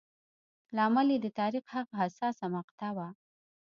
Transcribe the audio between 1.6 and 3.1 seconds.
هغه حساسه مقطعه وه.